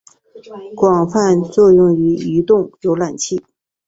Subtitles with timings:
[0.75, 3.43] 广泛作用于移动浏览器。